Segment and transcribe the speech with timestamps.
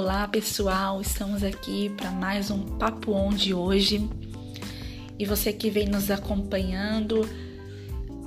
[0.00, 4.08] Olá pessoal, estamos aqui para mais um Papo On de hoje.
[5.18, 7.28] E você que vem nos acompanhando,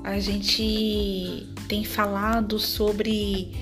[0.03, 3.53] a gente tem falado sobre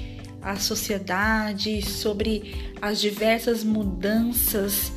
[0.42, 4.92] a sociedade, sobre as diversas mudanças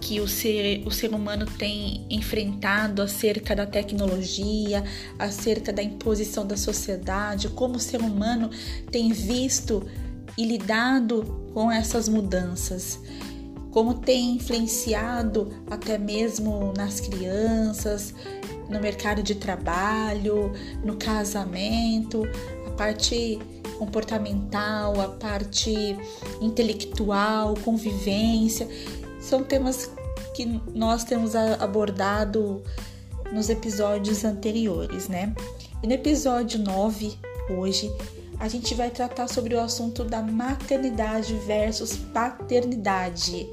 [0.00, 4.82] que o ser, o ser humano tem enfrentado acerca da tecnologia,
[5.18, 8.48] acerca da imposição da sociedade, como o ser humano
[8.90, 9.86] tem visto
[10.36, 13.00] e lidado com essas mudanças,
[13.70, 18.14] como tem influenciado até mesmo nas crianças,
[18.68, 20.52] no mercado de trabalho,
[20.84, 22.22] no casamento,
[22.66, 23.38] a parte
[23.78, 25.96] comportamental, a parte
[26.40, 28.68] intelectual, convivência,
[29.20, 29.90] são temas
[30.34, 32.62] que nós temos abordado
[33.32, 35.34] nos episódios anteriores, né?
[35.82, 37.16] E no episódio 9,
[37.50, 37.90] hoje,
[38.38, 43.48] a gente vai tratar sobre o assunto da maternidade versus paternidade.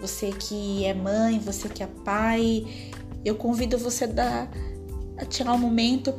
[0.00, 2.66] Você que é mãe, você que é pai,
[3.24, 4.50] eu convido você a, dar,
[5.16, 6.12] a tirar um momento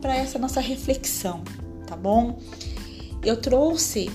[0.00, 1.42] para essa nossa reflexão,
[1.86, 2.38] tá bom?
[3.24, 4.10] Eu trouxe,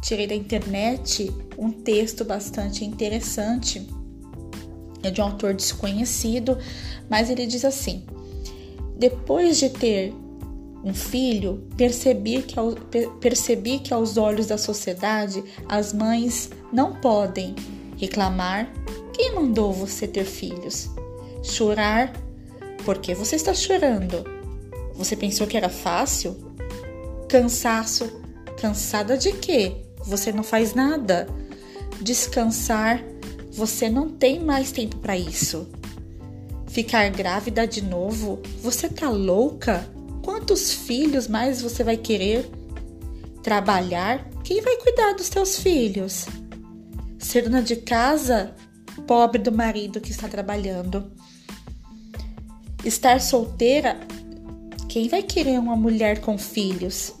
[0.00, 3.88] tirei da internet, um texto bastante interessante,
[5.02, 6.58] é de um autor desconhecido,
[7.08, 8.04] mas ele diz assim:
[8.96, 10.14] depois de ter
[10.84, 12.56] um filho, percebi que,
[13.20, 17.54] percebi que aos olhos da sociedade as mães não podem
[17.96, 18.70] reclamar
[19.14, 20.90] quem mandou você ter filhos,
[21.42, 22.12] chorar
[22.84, 24.24] porque você está chorando.
[24.94, 26.36] Você pensou que era fácil?
[27.28, 28.10] Cansaço,
[28.60, 29.76] cansada de quê?
[30.04, 31.26] Você não faz nada.
[32.00, 33.02] Descansar,
[33.50, 35.66] você não tem mais tempo para isso.
[36.66, 39.88] Ficar grávida de novo, você tá louca?
[40.24, 42.50] Quantos filhos mais você vai querer?
[43.42, 44.26] Trabalhar?
[44.42, 46.24] Quem vai cuidar dos teus filhos?
[47.18, 48.54] Ser dona de casa?
[49.06, 51.12] Pobre do marido que está trabalhando.
[52.82, 54.00] Estar solteira?
[54.88, 57.12] Quem vai querer uma mulher com filhos?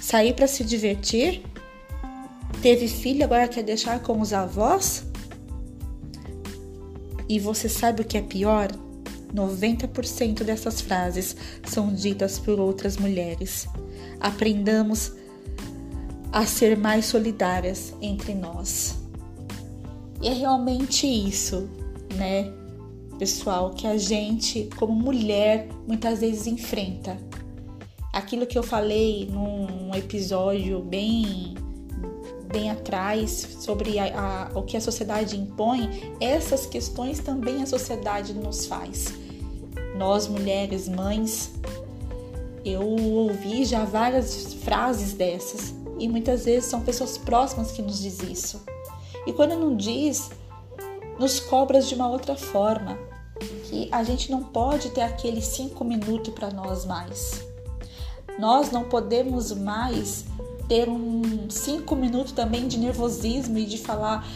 [0.00, 1.42] Sair para se divertir?
[2.62, 5.04] Teve filho, agora quer deixar com os avós?
[7.28, 8.85] E você sabe o que é pior?
[9.36, 13.68] 90% dessas frases são ditas por outras mulheres.
[14.18, 15.12] Aprendamos
[16.32, 18.98] a ser mais solidárias entre nós.
[20.22, 21.68] E é realmente isso,
[22.14, 22.50] né,
[23.18, 27.18] pessoal, que a gente, como mulher, muitas vezes enfrenta.
[28.12, 31.54] Aquilo que eu falei num episódio bem
[32.50, 38.32] bem atrás sobre a, a, o que a sociedade impõe, essas questões também a sociedade
[38.32, 39.25] nos faz
[39.96, 41.52] nós mulheres, mães,
[42.64, 48.20] eu ouvi já várias frases dessas e muitas vezes são pessoas próximas que nos diz
[48.22, 48.62] isso.
[49.26, 50.30] E quando não diz,
[51.18, 52.98] nos cobra de uma outra forma,
[53.64, 57.44] que a gente não pode ter aqueles cinco minutos para nós mais.
[58.38, 60.24] Nós não podemos mais
[60.68, 64.26] ter um cinco minutos também de nervosismo e de falar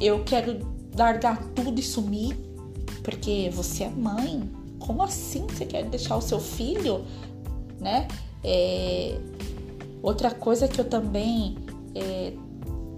[0.00, 2.36] eu quero largar tudo e sumir,
[3.02, 4.48] porque você é mãe,
[4.78, 7.04] como assim você quer deixar o seu filho,
[7.80, 8.08] né?
[8.44, 9.18] É,
[10.02, 11.56] outra coisa que eu também
[11.94, 12.32] é,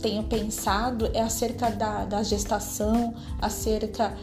[0.00, 4.16] tenho pensado é acerca da, da gestação, acerca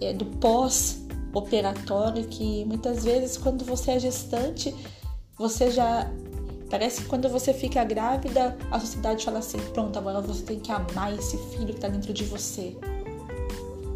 [0.00, 4.74] é, do pós-operatório, que muitas vezes quando você é gestante,
[5.36, 6.10] você já
[6.70, 10.70] Parece que quando você fica grávida, a sociedade fala assim: pronto, agora você tem que
[10.70, 12.76] amar esse filho que está dentro de você.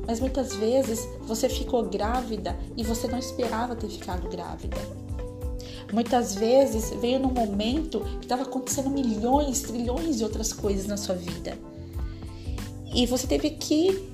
[0.06, 4.76] Mas muitas vezes você ficou grávida e você não esperava ter ficado grávida.
[5.92, 11.14] Muitas vezes veio num momento que estava acontecendo milhões, trilhões de outras coisas na sua
[11.14, 11.56] vida.
[12.94, 14.08] E você teve que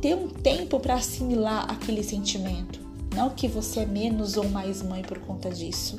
[0.00, 2.80] ter um tempo para assimilar aquele sentimento.
[3.14, 5.98] Não que você é menos ou mais mãe por conta disso.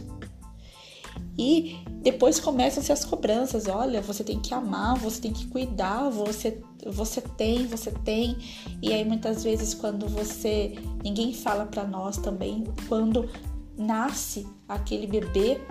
[1.38, 3.68] E depois começam-se as cobranças.
[3.68, 8.38] Olha, você tem que amar, você tem que cuidar, você, você tem, você tem.
[8.82, 10.76] E aí muitas vezes quando você.
[11.04, 13.30] Ninguém fala para nós também quando
[13.78, 15.62] nasce aquele bebê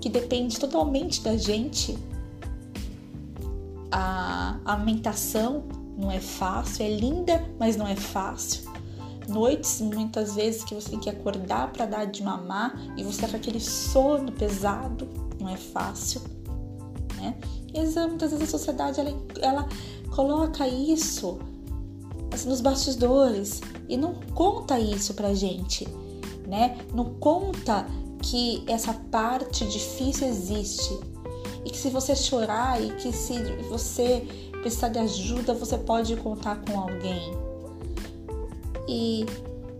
[0.00, 1.96] que depende totalmente da gente.
[3.90, 5.64] A amamentação
[5.96, 8.71] não é fácil, é linda, mas não é fácil
[9.28, 13.28] noites muitas vezes que você tem que acordar para dar de mamar e você tá
[13.28, 15.08] com aquele sono pesado,
[15.40, 16.20] não é fácil,
[17.16, 17.36] né?
[17.74, 19.68] E muitas vezes a sociedade ela, ela
[20.14, 21.38] coloca isso
[22.32, 25.88] assim, nos bastidores e não conta isso pra gente,
[26.46, 26.78] né?
[26.92, 27.86] Não conta
[28.20, 30.98] que essa parte difícil existe
[31.64, 33.34] e que se você chorar e que se
[33.68, 34.26] você
[34.62, 37.41] precisar de ajuda, você pode contar com alguém.
[38.92, 39.24] E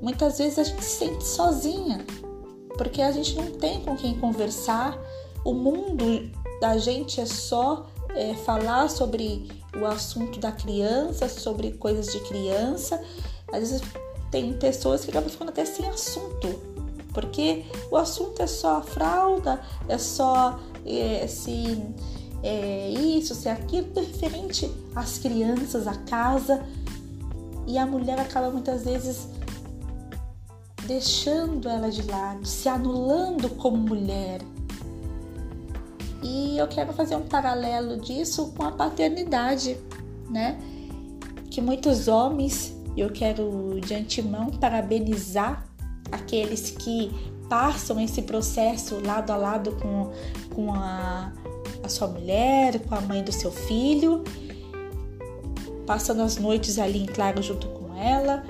[0.01, 2.03] muitas vezes a gente se sente sozinha,
[2.79, 4.99] porque a gente não tem com quem conversar.
[5.45, 6.31] O mundo
[6.63, 13.03] da gente é só é, falar sobre o assunto da criança, sobre coisas de criança.
[13.53, 13.83] Às vezes
[14.31, 16.49] tem pessoas que acabam ficando até sem assunto,
[17.13, 19.61] porque o assunto é só a fralda,
[19.91, 21.83] é só é, se
[22.43, 26.65] é, isso, se aquilo, referente às crianças, à casa.
[27.67, 29.29] E a mulher acaba muitas vezes
[30.87, 34.41] deixando ela de lado, se anulando como mulher.
[36.23, 39.77] E eu quero fazer um paralelo disso com a paternidade,
[40.31, 40.59] né?
[41.51, 45.67] Que muitos homens, eu quero de antemão parabenizar
[46.11, 47.11] aqueles que
[47.49, 50.11] passam esse processo lado a lado com,
[50.55, 51.33] com a,
[51.83, 54.23] a sua mulher, com a mãe do seu filho,
[55.87, 58.45] passando as noites ali em claro junto com ela,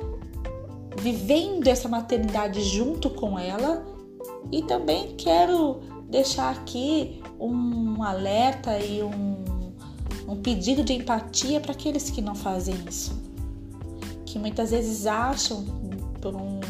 [0.99, 3.85] vivendo essa maternidade junto com ela.
[4.51, 9.73] E também quero deixar aqui um alerta e um,
[10.29, 13.21] um pedido de empatia para aqueles que não fazem isso,
[14.27, 15.65] que muitas vezes acham
[16.21, 16.61] por um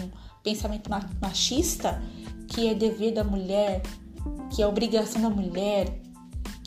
[0.43, 2.03] pensamento machista
[2.49, 3.82] que é dever da mulher,
[4.50, 6.01] que é obrigação da mulher,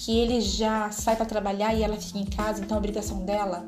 [0.06, 3.66] que ele já sai para trabalhar e ela fica em casa, então é obrigação dela,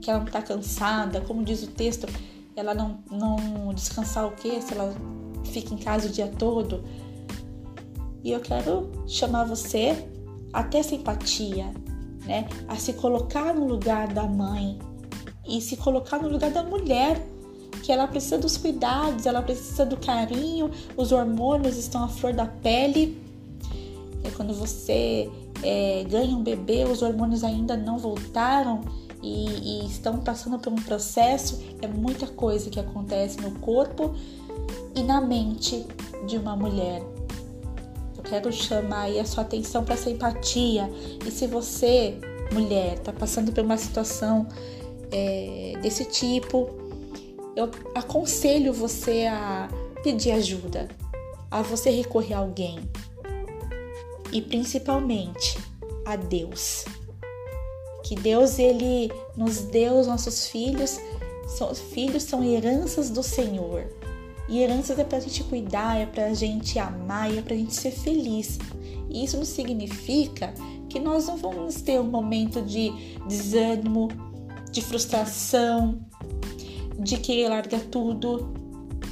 [0.00, 2.06] que ela não está cansada, como diz o texto,
[2.54, 4.60] ela não, não descansar o quê?
[4.62, 4.94] Se ela
[5.44, 6.84] fica em casa o dia todo.
[8.22, 10.08] E eu quero chamar você
[10.52, 11.72] a ter simpatia,
[12.26, 12.48] né?
[12.68, 14.78] A se colocar no lugar da mãe
[15.44, 17.20] e se colocar no lugar da mulher,
[17.82, 22.46] que ela precisa dos cuidados, ela precisa do carinho, os hormônios estão à flor da
[22.46, 23.20] pele.
[24.24, 25.28] E quando você
[25.62, 28.80] é, ganha um bebê, os hormônios ainda não voltaram
[29.22, 34.14] e, e estão passando por um processo, é muita coisa que acontece no corpo
[34.94, 35.86] e na mente
[36.26, 37.02] de uma mulher.
[38.16, 40.90] Eu quero chamar aí a sua atenção para essa empatia.
[41.24, 42.18] E se você,
[42.52, 44.46] mulher, está passando por uma situação
[45.10, 46.68] é, desse tipo,
[47.54, 49.68] eu aconselho você a
[50.02, 50.88] pedir ajuda,
[51.50, 52.78] a você recorrer a alguém
[54.32, 55.58] e principalmente
[56.04, 56.84] a Deus
[58.02, 60.98] que Deus ele nos deu os nossos filhos,
[61.46, 63.86] são, filhos são heranças do Senhor.
[64.48, 67.56] E heranças é para a gente cuidar, é para a gente amar, é para a
[67.56, 68.58] gente ser feliz.
[69.08, 70.52] E isso não significa
[70.88, 72.92] que nós não vamos ter um momento de
[73.26, 74.08] desânimo,
[74.70, 75.98] de frustração,
[76.98, 78.52] de querer largar tudo.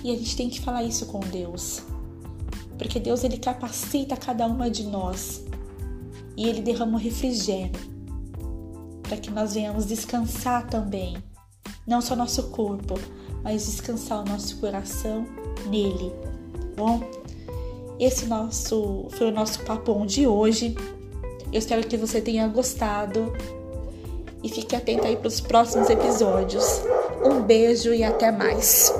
[0.02, 1.82] E a gente tem que falar isso com Deus.
[2.80, 5.44] Porque Deus ele capacita cada uma de nós.
[6.34, 7.78] E ele derrama o refrigério
[9.02, 11.22] para que nós venhamos descansar também,
[11.86, 12.94] não só nosso corpo,
[13.42, 15.26] mas descansar o nosso coração
[15.68, 16.10] nele.
[16.10, 17.00] Tá bom,
[17.98, 20.74] esse nosso foi o nosso papo de hoje.
[21.52, 23.30] Eu espero que você tenha gostado
[24.42, 26.64] e fique atento aí para os próximos episódios.
[27.22, 28.90] Um beijo e até mais.